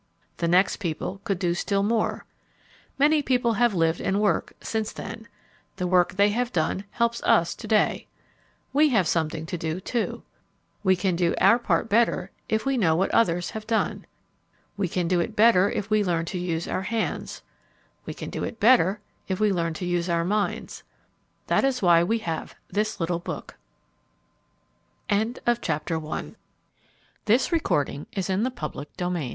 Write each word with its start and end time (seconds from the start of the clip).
The 0.37 0.47
next 0.47 0.77
people 0.77 1.21
could 1.25 1.37
do 1.37 1.53
still 1.53 1.83
more. 1.83 2.25
Many 2.97 3.21
people 3.21 3.53
have 3.53 3.75
lived 3.75 4.01
and 4.01 4.19
worked 4.19 4.65
since 4.65 4.91
then. 4.91 5.27
The 5.75 5.85
work 5.85 6.13
they 6.15 6.29
have 6.29 6.51
done 6.51 6.85
helps 6.89 7.21
us 7.21 7.53
to 7.53 7.67
day. 7.67 8.07
We 8.73 8.89
have 8.89 9.07
something 9.07 9.45
to 9.45 9.59
do, 9.59 9.79
too. 9.79 10.23
We 10.83 10.95
can 10.95 11.15
do 11.15 11.35
our 11.39 11.59
part 11.59 11.87
better 11.87 12.31
if 12.49 12.65
we 12.65 12.79
know 12.79 12.95
what 12.95 13.11
others 13.13 13.51
have 13.51 13.67
done. 13.67 14.07
We 14.75 14.87
can 14.87 15.07
do 15.07 15.19
it 15.19 15.35
better 15.35 15.69
if 15.69 15.91
we 15.91 16.03
learn 16.03 16.25
to 16.33 16.39
use 16.39 16.67
our 16.67 16.81
hands. 16.81 17.43
We 18.07 18.15
can 18.15 18.31
do 18.31 18.43
it 18.43 18.59
better 18.59 19.01
if 19.27 19.39
we 19.39 19.51
learn 19.51 19.75
to 19.75 19.85
use 19.85 20.09
our 20.09 20.25
minds. 20.25 20.81
That 21.45 21.63
is 21.63 21.83
why 21.83 22.03
we 22.03 22.17
have 22.25 22.55
this 22.71 22.99
little 22.99 23.19
book. 23.19 23.55
II. 25.11 25.25
THINGS 25.37 25.39
TO 25.45 25.55
THINK 25.55 25.91
ABOUT 25.91 26.01
What 26.01 26.25
do 27.25 27.33
you 27.33 27.37
need 27.37 28.17
in 28.17 28.51
order 28.51 28.83
to 28.97 29.07
live? 29.07 29.21